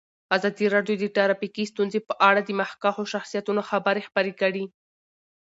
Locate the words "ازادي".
0.35-0.65